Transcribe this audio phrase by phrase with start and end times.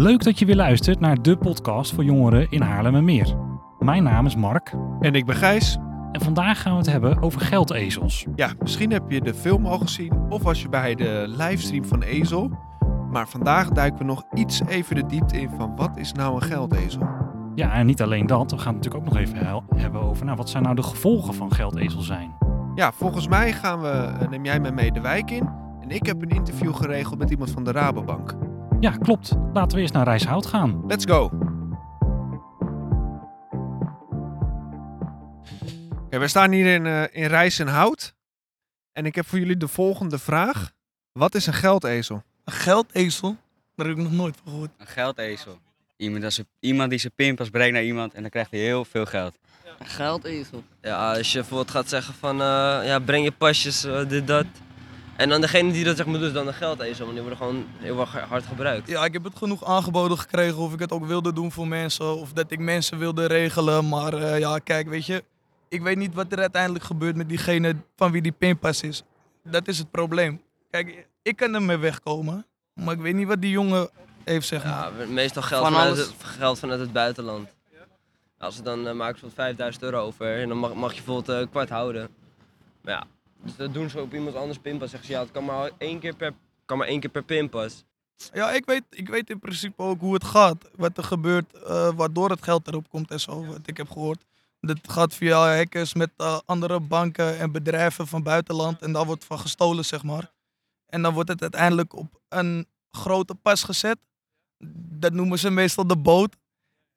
[0.00, 3.36] Leuk dat je weer luistert naar de podcast voor jongeren in Haarlemmermeer.
[3.78, 5.78] Mijn naam is Mark En ik ben Gijs.
[6.12, 8.26] en vandaag gaan we het hebben over geldezels.
[8.34, 12.02] Ja, misschien heb je de film al gezien of was je bij de livestream van
[12.02, 12.50] Ezel.
[13.10, 16.42] Maar vandaag duiken we nog iets even de diepte in van wat is nou een
[16.42, 17.08] geldezel?
[17.54, 20.36] Ja, en niet alleen dat, we gaan het natuurlijk ook nog even hebben over nou,
[20.36, 22.36] wat zijn nou de gevolgen van geldezel zijn.
[22.74, 25.48] Ja, volgens mij gaan we, eh, neem jij mij mee de wijk in.
[25.80, 28.36] En ik heb een interview geregeld met iemand van de Rabobank.
[28.80, 29.32] Ja, klopt.
[29.52, 30.86] Laten we eerst naar Rijshout gaan.
[30.86, 31.24] Let's go!
[36.04, 38.14] Oké, we staan hier in, eh in Rijs en Hout.
[38.92, 40.72] En ik heb voor jullie de volgende vraag.
[41.12, 42.22] Wat is een geldezel?
[42.44, 43.36] Een geldezel?
[43.74, 44.70] Daar heb ik nog nooit van gehoord.
[44.76, 45.58] Een geldezel.
[45.96, 49.06] Iemand, als iemand die zijn pinpas brengt naar iemand en dan krijgt hij heel veel
[49.06, 49.38] geld.
[49.78, 50.64] Een geldezel.
[50.80, 54.46] Ja, als je bijvoorbeeld gaat zeggen van, eh, ja, breng je pasjes, eh, dit, dat.
[55.20, 57.38] En dan degene die dat zeg maar doet, is dan een geldezel, want die worden
[57.38, 58.88] gewoon heel erg hard gebruikt.
[58.88, 62.16] Ja, ik heb het genoeg aangeboden gekregen of ik het ook wilde doen voor mensen.
[62.16, 63.88] Of dat ik mensen wilde regelen.
[63.88, 65.24] Maar eh, ja, kijk, weet je.
[65.68, 69.02] Ik weet niet wat er uiteindelijk gebeurt met diegene van wie die pinpas is.
[69.44, 70.42] Dat is het probleem.
[70.70, 72.46] Kijk, ik kan ermee wegkomen.
[72.74, 73.90] Maar ik weet niet wat die jongen
[74.24, 74.90] heeft, zeg maar.
[74.98, 76.06] Ja, meestal geld Van vanuit, alles.
[76.06, 77.48] het, geld vanuit het buitenland.
[78.38, 81.02] Als ze dan uh, maken ze wat 5000 euro over en dan mag, mag je
[81.02, 82.08] bijvoorbeeld eh, kwart houden.
[82.82, 83.06] Maar ja,
[83.42, 84.90] dus dat doen ze op iemand anders pinpas.
[84.90, 87.84] Zeggen ze ja, het kan maar één keer per, kan maar één keer per pinpas.
[88.32, 90.70] Ja, ik weet, ik weet in principe ook hoe het gaat.
[90.76, 93.46] Wat er gebeurt, eh, waardoor het geld erop komt en zo.
[93.46, 94.24] Wat ik heb gehoord.
[94.60, 98.82] Dat gaat via hackers met eh, andere banken en bedrijven van buitenland.
[98.82, 100.30] En daar wordt van gestolen, zeg maar.
[100.86, 103.98] En dan wordt het uiteindelijk op een grote pas gezet.
[104.98, 106.36] Dat noemen ze meestal de boot.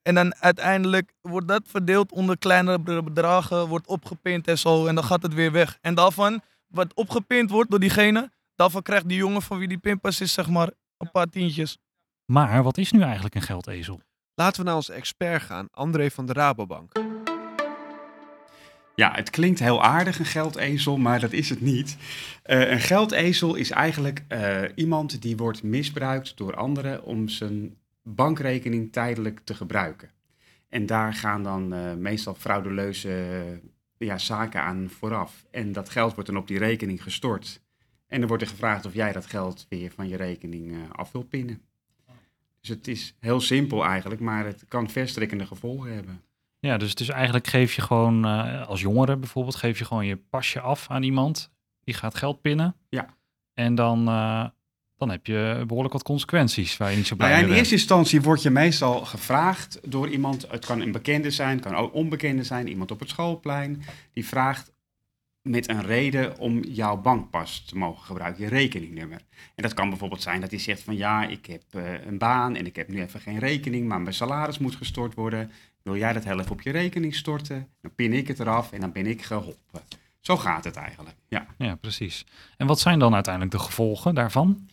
[0.04, 4.86] En dan uiteindelijk wordt dat verdeeld onder kleinere bedragen, wordt opgepind en zo.
[4.86, 5.78] En dan gaat het weer weg.
[5.80, 10.20] En daarvan, wat opgepind wordt door diegene, daarvan krijgt die jongen van wie die pinpas
[10.20, 11.78] is, zeg maar, een paar tientjes.
[12.24, 14.00] Maar wat is nu eigenlijk een geldezel?
[14.34, 16.92] Laten we naar onze expert gaan, André van de Rabobank.
[18.94, 21.96] Ja, het klinkt heel aardig, een geldezel, maar dat is het niet.
[22.42, 28.92] Eh, een geldezel is eigenlijk eh, iemand die wordt misbruikt door anderen om zijn bankrekening
[28.92, 30.10] tijdelijk te gebruiken.
[30.68, 33.08] En daar gaan dan eh, meestal frauduleuze
[33.98, 35.46] eh, ja, zaken aan vooraf.
[35.50, 37.62] En dat geld wordt dan op die rekening gestort.
[38.06, 41.12] En dan wordt er gevraagd of jij dat geld weer van je rekening eh, af
[41.12, 41.62] wil pinnen.
[42.60, 46.22] Dus het is heel simpel eigenlijk, maar het kan verstrekkende gevolgen hebben.
[46.58, 48.24] Ja, dus, dus eigenlijk geef je gewoon,
[48.66, 51.50] als jongere bijvoorbeeld, geef je gewoon je pasje af aan iemand.
[51.80, 52.76] Die gaat geld pinnen.
[52.88, 53.16] Ja.
[53.54, 54.04] En dan,
[54.96, 57.58] dan heb je behoorlijk wat consequenties waar je niet zo blij Nou ja, in mee
[57.58, 57.82] eerste bent.
[57.82, 60.46] instantie word je meestal gevraagd door iemand.
[60.50, 63.82] Het kan een bekende zijn, het kan ook onbekende zijn, iemand op het schoolplein.
[64.12, 64.72] Die vraagt
[65.42, 69.20] met een reden om jouw bankpas te mogen gebruiken, je rekeningnummer.
[69.54, 72.56] En dat kan bijvoorbeeld zijn dat hij zegt van ja, ik heb eh, een baan
[72.56, 75.50] en ik heb nu even geen rekening, maar mijn salaris moet gestort worden.
[75.82, 77.68] Wil jij dat heel even op je rekening storten?
[77.80, 79.82] Dan pin ik het eraf en dan ben ik geholpen.
[80.26, 81.46] Zo gaat het eigenlijk, ja.
[81.58, 82.26] Ja, precies.
[82.56, 84.68] En wat zijn dan uiteindelijk de gevolgen daarvan?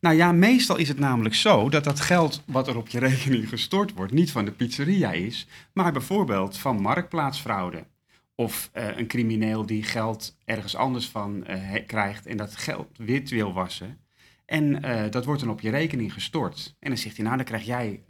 [0.00, 3.48] Nou ja, meestal is het namelijk zo dat dat geld wat er op je rekening
[3.48, 7.86] gestort wordt niet van de pizzeria is, maar bijvoorbeeld van marktplaatsfraude.
[8.34, 13.30] Of eh, een crimineel die geld ergens anders van eh, krijgt en dat geld wit
[13.30, 13.98] wil wassen.
[14.44, 16.74] En eh, dat wordt dan op je rekening gestort.
[16.78, 18.02] En dan zegt hij, nou dan krijg jij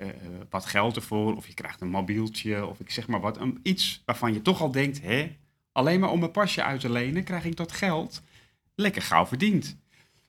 [0.51, 3.41] wat geld ervoor, of je krijgt een mobieltje, of ik zeg maar wat.
[3.41, 5.37] Een, iets waarvan je toch al denkt, hè,
[5.77, 8.23] alleen maar om een pasje uit te lenen krijg ik dat geld.
[8.75, 9.77] Lekker gauw verdiend.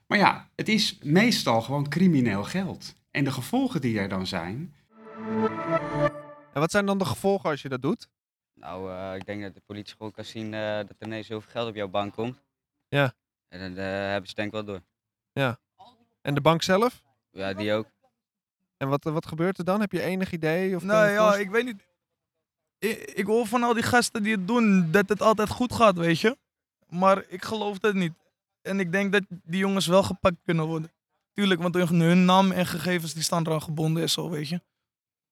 [0.08, 2.96] Maar ja, het is meestal gewoon crimineel geld.
[3.12, 4.76] En de gevolgen die er dan zijn,
[6.54, 8.10] En wat zijn dan de gevolgen als je dat doet?
[8.54, 11.42] Nou, eh, ik denk dat de politie gewoon kan zien eh, dat er ineens heel
[11.42, 12.44] veel geld op jouw bank komt.
[12.88, 13.14] Ja.
[13.48, 14.82] En dan eh, hebben ze denk ik wel door.
[16.22, 17.04] En de bank zelf?
[17.32, 17.88] Ja, die ook.
[18.78, 19.80] En wat, wat gebeurt er dan?
[19.80, 20.76] Heb je enig idee?
[20.76, 21.87] Of je ja, ik weet niet.
[22.80, 25.98] Ik, ik hoor van al die gasten die het doen dat het altijd goed gaat,
[25.98, 26.38] weet je.
[26.90, 28.14] Maar ik geloof dat niet.
[28.62, 30.92] En ik denk dat die jongens wel gepakt kunnen worden.
[31.34, 34.62] Tuurlijk, want hun, hun naam en gegevens die staan eraan gebonden en zo, weet je.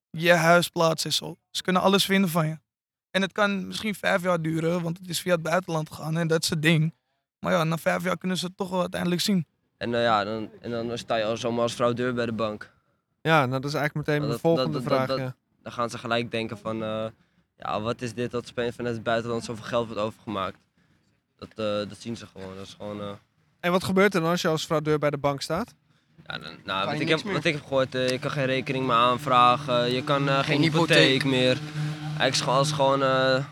[0.10, 1.38] Je huisplaats en zo.
[1.52, 2.58] Ze kunnen alles vinden van je.
[3.12, 6.28] En het kan misschien vijf jaar duren, want het is via het buitenland gegaan en
[6.28, 6.94] dat is het ding.
[7.40, 9.46] Maar ja, na vijf jaar kunnen ze het toch wel uiteindelijk zien.
[9.78, 12.74] En, eh, ja, dan, en dan sta je al zomaar als fraudeur bij de bank.
[13.22, 15.08] Ja, nou dat is eigenlijk meteen mijn dat- volgende dat- vraag.
[15.08, 15.36] dat- ja.
[15.64, 17.06] Dan gaan ze gelijk denken van, eh,
[17.58, 20.58] ja, wat is dit dat opeens vanuit het buitenland zoveel geld wordt overgemaakt.
[21.38, 22.56] Dat, eh, dat zien ze gewoon.
[22.56, 23.10] Dat is gewoon eh,
[23.60, 25.74] En wat gebeurt er dan als je als fraudeur bij de bank staat?
[26.28, 27.34] Ja, dan, nou, wat, ik heb, meer.
[27.34, 30.62] wat ik heb gehoord, eh, je kan geen rekening meer aanvragen, je kan eh, geen
[30.62, 30.98] hypotheek.
[30.98, 31.58] hypotheek meer.
[32.18, 33.46] Eigenlijk is gewoon- alles gewoon, eh,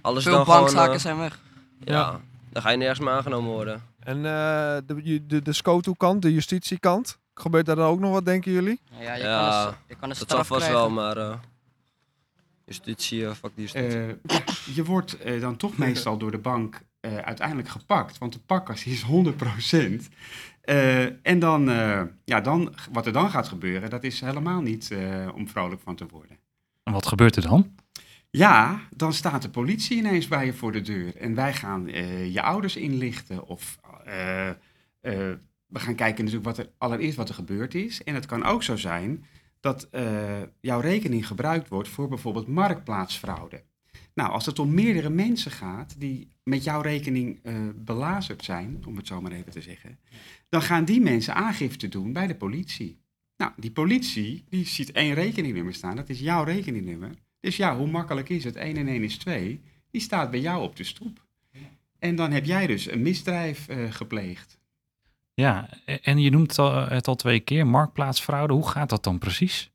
[0.00, 1.38] alles Veel dan bankzaken gewoon, zijn weg.
[1.84, 2.20] ja,
[2.50, 3.82] dan ga je nergens meer aangenomen worden.
[4.00, 8.52] En eh, de, de, de SCOTO-kant, de justitiekant, Gebeurt daar dan ook nog wat, denken
[8.52, 8.80] jullie?
[8.98, 10.80] Ja, je, Ja, kan een, je kan een Dat zal straf vast krijgen.
[10.80, 11.34] wel, maar eh
[12.70, 13.98] justitie, uh, fuck die justitie.
[13.98, 14.42] Eh, ja,
[14.74, 18.84] je wordt eh, dan toch meestal door de bank eh, uiteindelijk gepakt, want de pakkas
[18.84, 20.08] is 100%.
[20.60, 24.90] Eh, en dan, eh, ja, dan, wat er dan gaat gebeuren, dat is helemaal niet
[24.90, 26.38] eh, om vrolijk van te worden.
[26.82, 27.74] En wat gebeurt er dan?
[28.30, 31.16] Ja, dan staat de politie ineens bij je voor de deur.
[31.16, 33.46] En wij gaan eh, je ouders inlichten.
[33.46, 34.54] Of eh, eh,
[35.66, 38.04] we gaan kijken natuurlijk wat er allereerst wat er gebeurd is.
[38.04, 39.24] En het kan ook zo zijn
[39.60, 43.62] dat eh, jouw rekening gebruikt wordt voor bijvoorbeeld marktplaatsfraude.
[44.14, 48.96] Nou, als het om meerdere mensen gaat die met jouw rekening eh, belazerd zijn, om
[48.96, 49.98] het zo maar even te zeggen,
[50.48, 52.98] dan gaan die mensen aangifte doen bij de politie.
[53.36, 57.10] Nou, die politie die ziet één rekeningnummer staan, dat is jouw rekeningnummer.
[57.40, 58.56] Dus ja, hoe makkelijk is het?
[58.56, 59.60] 1 en 1 is 2.
[59.90, 61.28] Die staat bij jou op de stoep.
[61.98, 64.59] En dan heb jij dus een misdrijf eh, gepleegd.
[65.40, 68.52] Ja, e- en je noemt het al, het al twee keer, marktplaatsfraude.
[68.52, 69.72] Hoe gaat dat dan precies?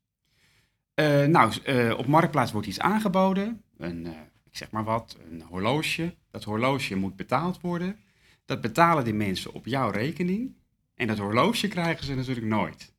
[0.94, 3.62] Eh, nou, eh, op Marktplaats wordt iets aangeboden.
[3.78, 4.12] Een, eh,
[4.44, 6.14] ik zeg maar wat, een horloge.
[6.30, 7.96] Dat horloge moet betaald worden.
[8.44, 10.54] Dat betalen die mensen op jouw rekening.
[10.94, 12.94] En dat horloge krijgen ze natuurlijk nooit.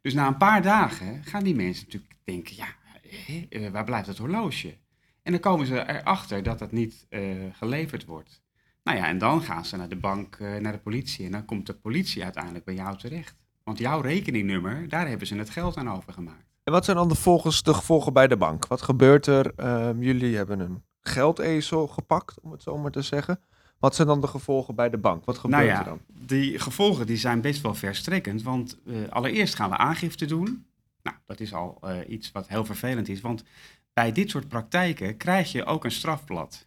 [0.00, 2.68] Dus na een paar dagen gaan die mensen natuurlijk denken, ja,
[3.48, 4.76] eh, waar blijft dat horloge?
[5.22, 7.20] En dan komen ze erachter dat dat niet eh,
[7.52, 8.42] geleverd wordt.
[8.88, 11.24] Nou ja, en dan gaan ze naar de bank, eh, naar de politie.
[11.24, 13.34] En dan komt de politie uiteindelijk bij jou terecht.
[13.64, 16.44] Want jouw rekeningnummer, daar hebben ze het geld aan overgemaakt.
[16.64, 18.66] En wat zijn dan de, volgens, de gevolgen bij de bank?
[18.66, 19.52] Wat gebeurt er?
[19.56, 23.40] Ehm, jullie hebben een geldezel gepakt, om het zo maar te zeggen.
[23.78, 25.24] Wat zijn dan de gevolgen bij de bank?
[25.24, 26.00] Wat gebeurt Nou ja, er dan?
[26.06, 28.42] Die gevolgen die zijn best wel verstrekkend.
[28.42, 30.66] Want eh, allereerst gaan we aangifte doen.
[31.02, 33.20] Nou, dat is al eh, iets wat heel vervelend is.
[33.20, 33.44] Want
[33.92, 36.66] bij dit soort praktijken krijg je ook een strafblad.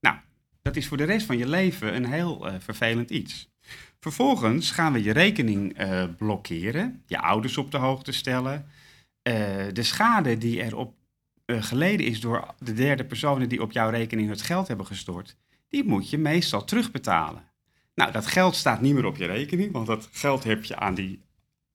[0.00, 0.16] Nou,
[0.62, 3.50] dat is voor de rest van je leven een heel eh, vervelend iets.
[4.00, 8.66] Vervolgens gaan we je rekening eh, blokkeren, je ouders op de hoogte stellen.
[9.22, 9.34] Eh,
[9.72, 10.94] de schade die er op
[11.44, 15.36] eh, geleden is door de derde personen die op jouw rekening het geld hebben gestort,
[15.68, 17.44] die moet je meestal terugbetalen.
[17.94, 20.94] Nou, dat geld staat niet meer op je rekening, want dat geld heb je aan
[20.94, 21.22] die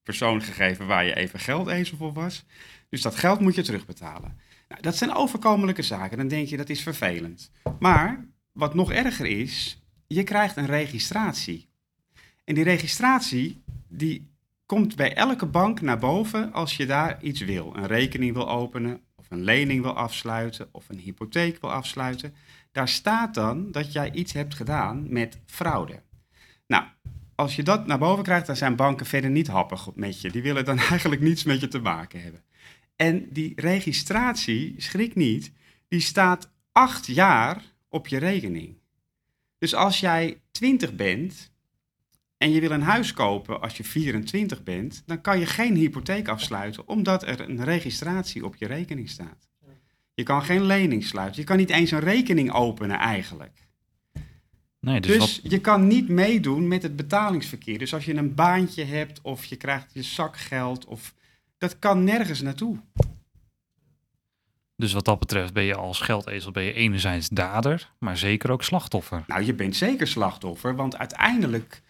[0.04, 2.46] persoon gegeven waar je even geldezel voor was.
[2.90, 4.40] Dus dat geld moet je terugbetalen.
[4.68, 6.18] Nou, dat zijn overkomelijke zaken.
[6.18, 7.52] Dan denk je dat is vervelend.
[7.80, 8.26] Maar
[8.58, 11.70] wat nog erger is, je krijgt een registratie.
[12.44, 14.32] En die registratie die
[14.66, 17.76] komt bij elke bank naar boven als je daar iets wil.
[17.76, 22.36] Een rekening wil openen, of een lening wil afsluiten, of een hypotheek wil afsluiten.
[22.72, 26.02] Daar staat dan dat jij iets hebt gedaan met fraude.
[26.68, 26.84] Nou,
[27.36, 30.32] als je dat naar boven krijgt, dan zijn banken verder niet happig met je.
[30.32, 32.44] Die willen dan eigenlijk niets met je te maken hebben.
[32.96, 35.52] En die registratie, schrik niet,
[35.88, 38.78] die staat acht jaar op je rekening.
[39.58, 41.52] Dus als jij 20 bent
[42.38, 46.28] en je wil een huis kopen als je 24 bent, dan kan je geen hypotheek
[46.28, 49.48] afsluiten, omdat er een registratie op je rekening staat.
[50.14, 51.42] Je kan geen lening sluiten.
[51.42, 53.68] Je kan niet eens een rekening openen eigenlijk.
[54.80, 57.78] Nee, dus, Dus, wat, je kan niet meedoen met het betalingsverkeer.
[57.78, 61.14] Dus als je een baantje hebt of je krijgt je zakgeld, of,
[61.58, 62.78] dat kan nergens naartoe.
[64.78, 68.64] Dus wat dat betreft ben je als geldezel ben je enerzijds dader, maar zeker ook
[68.64, 69.24] slachtoffer.
[69.28, 71.82] Nou, je bent zeker slachtoffer, want uiteindelijk...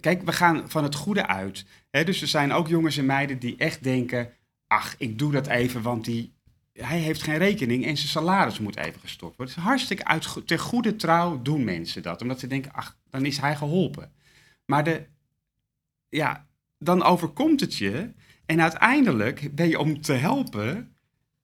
[0.00, 1.66] Kijk, we gaan van het goede uit.
[1.90, 2.04] Hè?
[2.04, 4.32] Dus er zijn ook jongens en meiden die echt denken...
[4.66, 6.32] ach, ik doe dat even, want die,
[6.72, 9.56] hij heeft geen rekening en zijn salaris moet even gestort worden.
[9.56, 12.22] Is hartstikke uit, ter goede trouw doen mensen dat.
[12.22, 14.12] Omdat ze denken, ach, dan is hij geholpen.
[14.64, 15.06] Maar de,
[16.08, 16.46] ja,
[16.78, 18.12] dan overkomt het je.
[18.46, 20.91] En uiteindelijk ben je om te helpen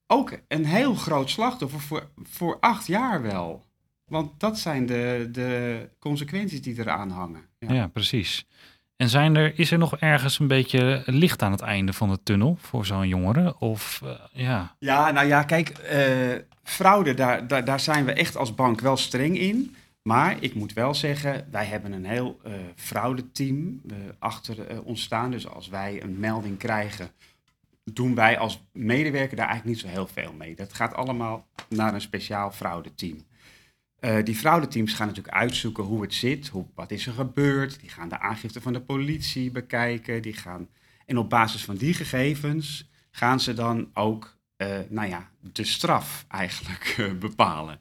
[0.09, 3.67] ook een heel groot slachtoffer voor, voor acht jaar wel.
[4.05, 7.45] Want dat zijn de, de consequenties die eraan hangen.
[7.59, 7.73] Ja.
[7.73, 8.47] Ja, precies.
[8.97, 12.23] En zijn er, is er nog ergens een beetje licht aan het einde van de
[12.23, 13.59] tunnel voor zo'n jongere?
[13.59, 16.09] Of eh, ja, Ja, nou ja, kijk, eh,
[16.63, 19.75] fraude, daar, daar, daar zijn we echt als bank wel streng in.
[20.03, 23.81] Maar ik moet wel zeggen, wij hebben een heel eh fraudeteam
[24.19, 25.31] achter ons staan.
[25.31, 27.11] Dus als wij een melding krijgen,
[27.93, 30.55] doen wij als medewerker daar eigenlijk niet zo heel veel mee.
[30.55, 33.27] Dat gaat allemaal naar een speciaal fraudeteam.
[33.99, 37.81] Eh die fraudeteams gaan natuurlijk uitzoeken hoe het zit, hoe, wat is er gebeurd.
[37.81, 40.23] Die gaan de aangifte van de politie bekijken.
[40.23, 40.69] Die gaan,
[41.07, 46.25] en op basis van die gegevens gaan ze dan ook eh, nou ja, de straf
[46.29, 47.81] eigenlijk eh, bepalen.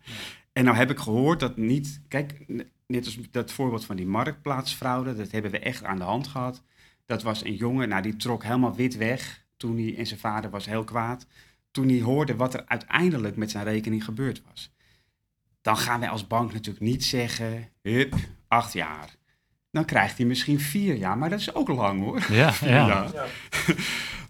[0.53, 2.45] En nou heb ik gehoord dat niet, kijk,
[2.87, 6.63] net als dat voorbeeld van die marktplaatsfraude, dat hebben we echt aan de hand gehad.
[7.05, 10.49] Dat was een jongen, nou die trok helemaal wit weg toen hij, en zijn vader
[10.49, 11.27] was heel kwaad,
[11.71, 14.71] toen hij hoorde wat er uiteindelijk met zijn rekening gebeurd was.
[15.61, 18.15] Dan gaan wij als bank natuurlijk niet zeggen, hup,
[18.47, 19.15] acht jaar.
[19.71, 21.17] dan krijgt hij misschien vier jaar.
[21.17, 22.25] Maar dat is ook lang hoor.
[22.31, 23.09] Ja, ja.
[23.13, 23.25] Ja.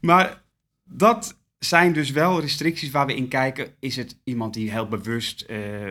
[0.02, 0.44] maar
[0.84, 3.76] dat zijn dus wel restricties waar we in kijken.
[3.80, 5.90] Is het iemand die heel bewust eh,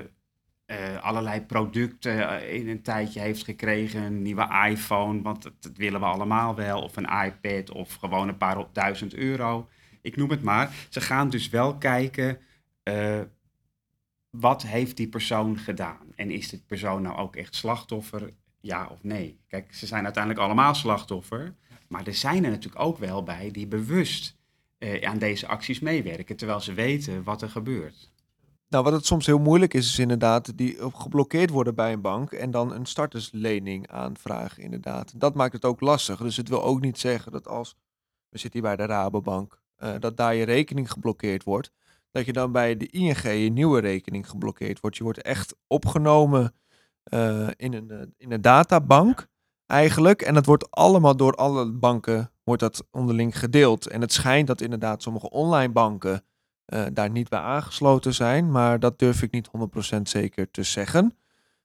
[0.66, 4.02] eh, allerlei producten eh, in een tijdje heeft gekregen?
[4.02, 6.82] Een nieuwe iPhone, want dat, willen we allemaal wel.
[6.82, 9.68] Of een iPad of gewoon een paar duizend euro.
[10.02, 10.74] Ik noem het maar.
[10.88, 12.38] Ze gaan dus wel kijken...
[12.82, 13.20] eh,
[14.30, 16.12] wat heeft die persoon gedaan?
[16.14, 18.32] En is die persoon nou ook echt slachtoffer?
[18.60, 19.40] Ja of nee?
[19.48, 21.54] Kijk, ze zijn uiteindelijk allemaal slachtoffer.
[21.88, 24.36] Maar er zijn er natuurlijk ook wel bij die bewust
[25.02, 28.12] aan deze acties meewerken, terwijl ze weten wat er gebeurt.
[28.68, 32.00] Nou, wat het soms heel moeilijk is, is inderdaad die op- geblokkeerd worden bij een
[32.00, 35.20] bank en dan een starterslening aanvragen, inderdaad.
[35.20, 36.18] Dat maakt het ook lastig.
[36.18, 37.76] Dus het wil ook niet zeggen dat als,
[38.28, 41.72] we zitten hier bij de Rabobank, eh, dat daar je rekening geblokkeerd wordt,
[42.10, 44.96] dat je dan bij de ING je nieuwe rekening geblokkeerd wordt.
[44.96, 46.54] Je wordt echt opgenomen
[47.02, 49.26] eh, in, een, eh, in een databank
[49.66, 50.22] eigenlijk.
[50.22, 53.86] En dat wordt allemaal door alle banken wordt dat onderling gedeeld.
[53.86, 56.24] En het schijnt dat inderdaad sommige online banken
[56.66, 58.50] eh, daar niet bij aangesloten zijn.
[58.50, 61.16] Maar dat durf ik niet 100% zeker te zeggen.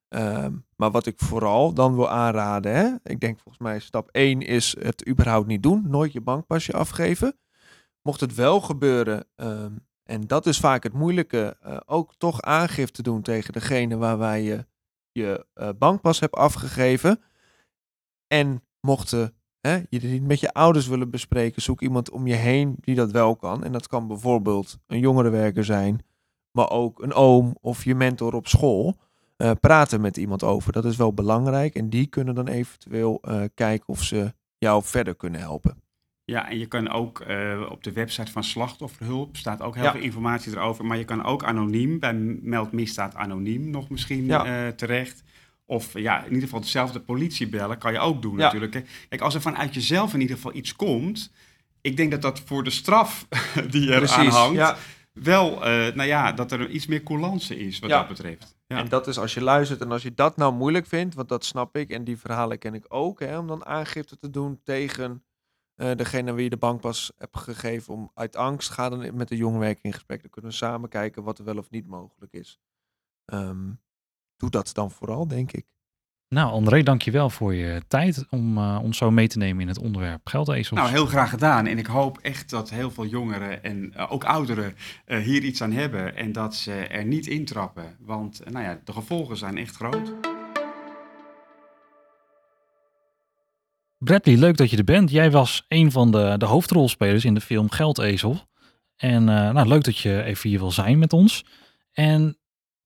[0.07, 4.41] Ehm, maar wat ik vooral dan wil aanraden, hè, ik denk volgens mij stap 1
[4.41, 5.83] is het überhaupt niet doen.
[5.87, 7.39] Nooit je bankpasje afgeven.
[8.01, 13.01] Mocht het wel gebeuren, ehm, en dat is vaak het moeilijke, eh, ook toch aangifte
[13.01, 14.65] doen tegen degene waar wij je,
[15.11, 17.21] je eh, bankpas hebt afgegeven.
[18.27, 22.33] En mochten hè, je dit niet met je ouders willen bespreken, zoek iemand om je
[22.35, 23.63] heen die dat wel kan.
[23.63, 26.05] En dat kan bijvoorbeeld een jongerenwerker zijn,
[26.51, 28.95] maar ook een oom of je mentor op school.
[29.37, 31.75] Eh, praten met iemand over, dat is wel belangrijk.
[31.75, 35.75] En die kunnen dan eventueel eh, kijken of ze jou verder kunnen helpen.
[36.25, 39.91] Ja, en je kan ook eh, op de website van Slachtofferhulp staat ook heel Ja.
[39.91, 40.85] veel informatie erover.
[40.85, 44.71] Maar je kan ook anoniem, bij Meld Misdaad Anoniem nog misschien Ja.
[44.71, 45.23] terecht.
[45.71, 48.43] Of ja, in ieder geval dezelfde politie bellen kan je ook doen Ja.
[48.43, 48.73] natuurlijk.
[48.73, 48.81] hè.
[49.09, 51.31] Kijk, als er vanuit jezelf in ieder geval iets komt...
[51.81, 53.27] Ik denk dat dat voor de straf
[53.71, 54.55] die er aan hangt...
[54.55, 54.77] ja.
[55.13, 57.99] wel, eh, nou ja, dat er iets meer coulance is wat Ja.
[57.99, 58.55] dat betreft.
[58.67, 58.77] Ja.
[58.77, 61.45] En dat is als je luistert en als je dat nou moeilijk vindt, want dat
[61.45, 65.23] snap ik en die verhalen ken ik ook, hè, om dan aangifte te doen tegen
[65.75, 69.35] eh, degene wie je de bankpas hebt gegeven om uit angst, ga dan met de
[69.37, 70.21] jongwerker in gesprek.
[70.21, 72.59] Dan kunnen we samen kijken wat er wel of niet mogelijk is.
[73.25, 73.69] Ehm,
[74.41, 75.65] doe dat dan vooral, denk ik.
[76.29, 79.79] Nou, André, dankjewel voor je tijd om eh, ons zo mee te nemen in het
[79.79, 80.79] onderwerp geldezels.
[80.79, 81.65] Nou, heel graag gedaan.
[81.65, 85.61] En ik hoop echt dat heel veel jongeren en eh, ook ouderen eh, hier iets
[85.61, 86.15] aan hebben.
[86.15, 87.95] En dat ze er niet intrappen.
[87.99, 90.13] Want nou ja, de gevolgen zijn echt groot.
[93.97, 95.11] Bradley, leuk dat je er bent.
[95.11, 98.49] Jij was een van de, de hoofdrolspelers in de film Geldezel.
[99.01, 101.45] En eh, nou, leuk dat je even hier wil zijn met ons.
[101.91, 102.37] En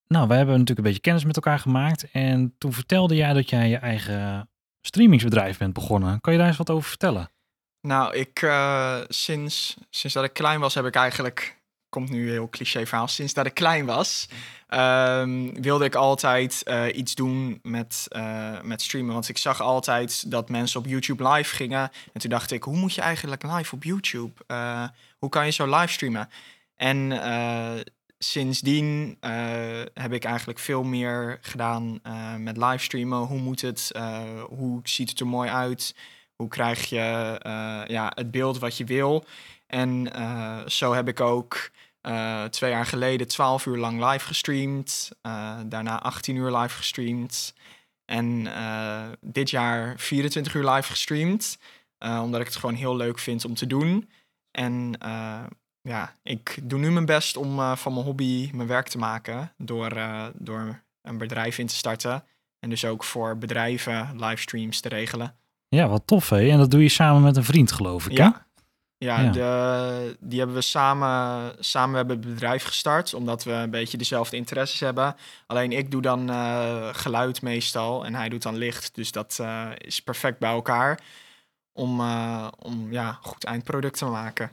[0.07, 2.12] nou, we hebben natuurlijk een beetje kennis met elkaar gemaakt.
[2.12, 4.50] En toen vertelde jij dat jij je eigen
[4.81, 6.21] streamingsbedrijf bent begonnen.
[6.21, 7.29] Kan je daar eens wat over vertellen?
[7.81, 11.57] Nou, ik, eh, sinds, sinds dat ik klein was, heb ik eigenlijk,
[11.89, 14.29] komt nu heel cliché verhaal, sinds dat ik klein was,
[14.67, 19.13] ehm, wilde ik altijd eh, iets doen met, eh, met streamen.
[19.13, 21.91] Want ik zag altijd dat mensen op YouTube live gingen.
[22.13, 24.31] En toen dacht ik, hoe moet je eigenlijk live op YouTube?
[25.17, 26.29] Hoe kan je zo livestreamen?
[26.75, 27.74] En eh,
[28.17, 33.19] sindsdien eh, heb ik eigenlijk veel meer gedaan eh, met livestreamen.
[33.19, 33.91] Hoe moet het?
[33.91, 35.95] Eh, hoe ziet het er mooi uit?
[36.36, 37.39] Hoe krijg je
[37.88, 39.25] ja, het beeld wat je wil?
[39.67, 40.12] En
[40.67, 41.72] zo heb ik ook
[42.50, 45.12] twee jaar geleden 12 uur lang live gestreamd.
[45.65, 47.53] daarna 18 uur live gestreamd.
[48.05, 48.48] En
[49.22, 51.57] dit jaar 24 uur live gestreamd.
[52.00, 54.10] omdat ik het gewoon heel leuk vind om te doen.
[54.51, 54.98] En
[55.85, 59.51] ja, ik doe nu mijn best om eh, van mijn hobby mijn werk te maken.
[59.57, 62.23] Door, eh, door een bedrijf in te starten.
[62.59, 65.35] En dus ook voor bedrijven livestreams te regelen.
[65.67, 66.49] Ja, wat tof hè.
[66.49, 68.23] En dat doe je samen met een vriend geloof ik hè?
[68.23, 68.43] Ja.
[68.97, 69.31] Ja, Ja.
[69.31, 74.37] De, die hebben we samen, samen hebben het bedrijf gestart, omdat we een beetje dezelfde
[74.37, 75.15] interesses hebben.
[75.47, 78.95] Alleen ik doe dan eh, geluid meestal en hij doet dan licht.
[78.95, 79.43] Dus dat
[79.77, 80.99] is perfect bij elkaar
[81.73, 82.01] om,
[82.59, 84.47] om ja, goed eindproduct te maken.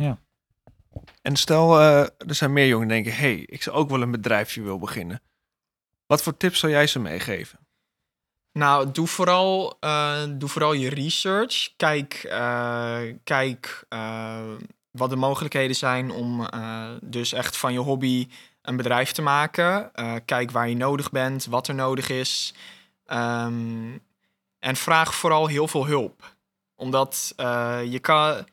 [1.22, 4.11] En stel, eh, er zijn meer jongeren die denken, hey, ik zou ook wel een
[4.11, 5.22] bedrijfje willen beginnen.
[6.06, 7.58] Wat voor tips zou jij ze meegeven?
[8.52, 11.72] Nou, doe vooral, eh, doe vooral je research.
[11.76, 13.87] Kijk, eh, kijk
[14.90, 16.49] wat de mogelijkheden zijn om
[17.02, 18.28] dus echt van je hobby
[18.62, 19.90] een bedrijf te maken.
[20.25, 22.54] Kijk waar je nodig bent, wat er nodig is.
[23.06, 23.99] Ehm,
[24.58, 26.34] en vraag vooral heel veel hulp.
[26.75, 27.34] Omdat
[27.84, 28.44] je, kan,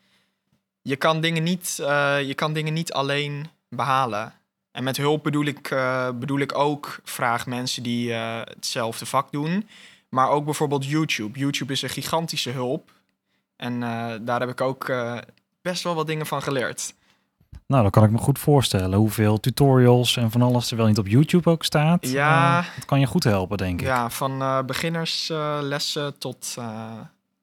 [0.82, 4.32] je, kan dingen niet, eh, je kan dingen niet alleen behalen.
[4.72, 9.32] En met hulp bedoel ik, eh, bedoel ik ook vraag mensen die eh, hetzelfde vak
[9.32, 9.68] doen.
[10.08, 11.38] Maar ook bijvoorbeeld YouTube.
[11.38, 12.90] YouTube is een gigantische hulp.
[13.56, 13.80] En
[14.24, 14.92] daar heb ik ook
[15.62, 16.94] best wel wat dingen van geleerd.
[17.66, 20.98] Nou, dan kan ik me goed voorstellen hoeveel tutorials en van alles er wel niet
[20.98, 22.08] op YouTube ook staat.
[22.08, 22.64] Ja.
[22.76, 23.86] Dat kan je goed helpen, denk ik.
[23.86, 26.56] Ja, van beginnerslessen tot,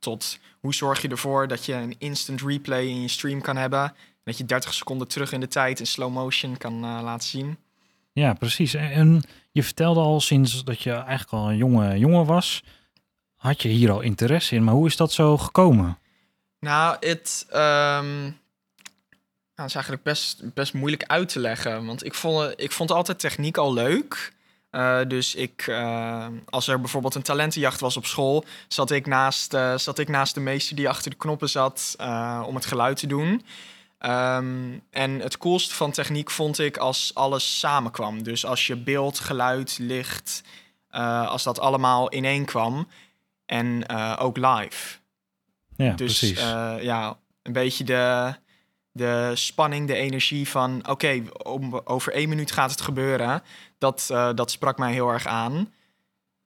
[0.07, 3.93] tot hoe zorg je ervoor dat je een instant replay in je stream kan hebben.
[4.23, 7.57] Dat je 30 seconden terug in de tijd in slow motion kan eh, laten zien.
[8.11, 8.73] Ja, precies.
[8.73, 12.63] En- En je vertelde al sinds dat je eigenlijk al een jonge jongen was,
[13.35, 14.63] had je hier al interesse in.
[14.63, 15.97] Maar hoe is dat zo gekomen?
[16.59, 18.21] Nou, het ehm,
[19.55, 21.85] nou, is eigenlijk best, best moeilijk uit te leggen.
[21.85, 24.33] Want ik vond, ik vond altijd techniek al leuk.
[24.69, 29.53] Eh, dus ik, eh, als er bijvoorbeeld een talentenjacht was op school, zat ik naast,
[29.53, 31.95] eh, zat ik naast de meester die achter de knoppen zat
[32.45, 33.45] om het geluid te doen.
[33.97, 38.23] Ehm, en het coolste van techniek vond ik als alles samenkwam.
[38.23, 40.41] Dus als je beeld, geluid, licht,
[41.27, 42.87] als dat allemaal ineen kwam.
[43.45, 44.97] En ook live.
[45.75, 46.39] Ja, Dus precies.
[46.81, 48.33] ja, een beetje de,
[48.97, 50.87] de spanning, de energie van...
[50.89, 51.23] oké,
[51.83, 53.41] over één minuut gaat het gebeuren.
[53.77, 55.73] Dat, eh, dat sprak mij heel erg aan.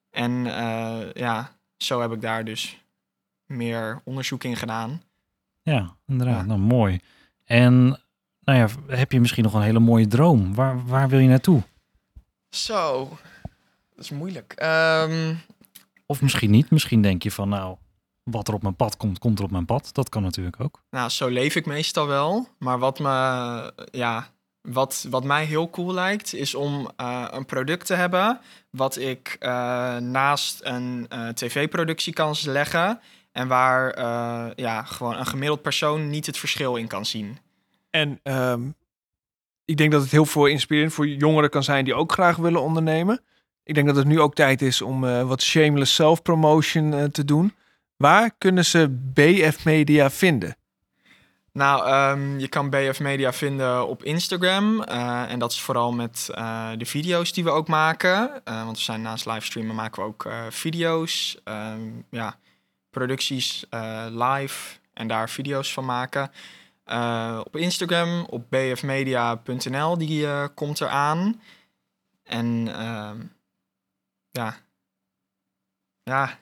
[0.10, 2.78] En eh, ja, zo heb ik daar dus
[3.46, 5.02] meer onderzoek in gedaan.
[5.62, 6.40] ja, inderdaad.
[6.40, 6.46] ja.
[6.46, 7.00] Nou, mooi.
[7.46, 8.00] En
[8.44, 10.56] nou ja, heb je misschien nog een hele mooie droom?
[10.56, 11.62] Waar, waar wil je naartoe?
[12.50, 13.10] Zo,
[13.96, 14.54] dat is moeilijk.
[14.54, 15.34] Ehm,
[16.06, 16.70] Of misschien niet.
[16.72, 17.78] Misschien denk je van, nou,
[18.24, 19.90] wat er op mijn pad komt, komt er op mijn pad.
[19.94, 20.82] Dat kan natuurlijk ook.
[20.90, 22.48] Nou, zo leef ik meestal wel.
[22.60, 24.28] Maar wat, me, ja,
[24.62, 28.40] wat, wat mij heel cool lijkt, is om eh, een product te hebben.
[28.70, 33.00] wat ik eh, naast een eh, tv-productie kan leggen.
[33.32, 37.38] En waar eh, ja, gewoon een gemiddeld persoon niet het verschil in kan zien.
[37.90, 38.70] En ehm,
[39.66, 42.62] ik denk dat het heel veel inspirerend voor jongeren kan zijn die ook graag willen
[42.62, 43.22] ondernemen.
[43.64, 47.26] Ik denk dat het nu ook tijd is om eh, wat shameless self-promotion eh, te
[47.26, 47.54] doen.
[48.02, 50.56] Waar kunnen ze BF Media vinden?
[51.54, 54.84] Nou, ehm, je kan BF Media vinden op Instagram.
[54.84, 58.46] eh, en dat is vooral met eh, de video's die we ook maken.
[58.46, 61.40] Eh, want we zijn naast livestreamen maken we ook video's.
[61.44, 62.38] ehm, ja,
[62.90, 63.66] producties
[64.10, 66.32] live en daar video's van maken.
[67.44, 71.42] Op Instagram, op bfmedia.nl, die komt eraan.
[72.24, 73.20] En ehm,
[74.32, 74.56] ja,
[76.04, 76.40] ja,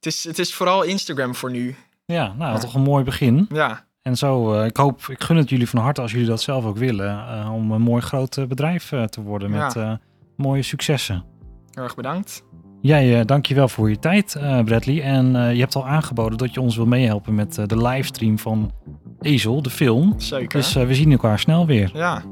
[0.00, 1.74] het is, het is vooral Instagram voor nu.
[2.04, 2.58] Ja, nou, Ja.
[2.58, 3.46] toch een mooi begin.
[3.52, 6.40] Ja, En zo, eh, ik hoop, ik gun het jullie van harte als jullie dat
[6.42, 10.00] zelf ook willen, eh, om een mooi groot eh, bedrijf te worden met Ja.
[10.36, 11.24] mooie successen.
[11.70, 12.44] heel erg bedankt.
[12.80, 15.02] Jij, dankjewel voor je tijd, Bradley.
[15.02, 18.72] En je hebt al aangeboden dat je ons wil meehelpen met de livestream van
[19.20, 20.14] Ezel, de film.
[20.16, 20.48] Zeker.
[20.60, 21.90] Dus we zien elkaar snel weer.
[21.94, 22.22] ja,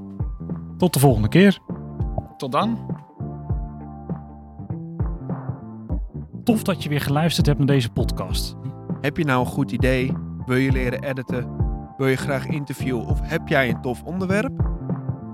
[0.78, 1.58] Tot de volgende keer.
[2.36, 2.96] tot dan.
[6.48, 8.56] Tof dat je weer geluisterd hebt naar deze podcast.
[9.00, 10.12] Heb je nou een goed idee?
[10.46, 11.56] Wil je leren editen?
[11.96, 13.06] Wil je graag interviewen?
[13.06, 14.70] Of heb jij een tof onderwerp?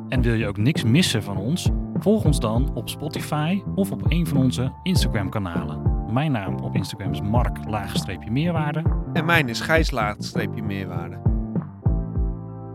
[0.09, 1.71] En wil je ook niks missen van ons?
[1.95, 5.83] Volg ons dan op Spotify of op een van onze Instagram kanalen.
[6.13, 8.83] Mijn naam op Instagram is mark-meerwaarde.
[9.13, 11.21] En mijn is Gijs laagstreepje meerwaarde.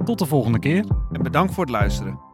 [0.04, 0.86] Tot de volgende keer.
[1.12, 2.29] En bedankt voor het luisteren.